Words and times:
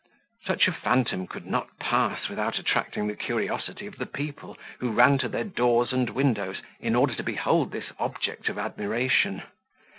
Such 0.47 0.67
a 0.67 0.71
phantom 0.71 1.27
could 1.27 1.45
not 1.45 1.77
pass 1.77 2.27
without 2.27 2.57
attracting 2.57 3.05
the 3.05 3.15
curiosity 3.15 3.85
of 3.85 3.97
the 3.99 4.07
people, 4.07 4.57
who 4.79 4.89
ran 4.89 5.19
to 5.19 5.29
their 5.29 5.43
doors 5.43 5.93
and 5.93 6.09
windows, 6.09 6.63
in 6.79 6.95
order 6.95 7.13
to 7.13 7.21
behold 7.21 7.71
this 7.71 7.91
object 7.99 8.49
of 8.49 8.57
admiration. 8.57 9.43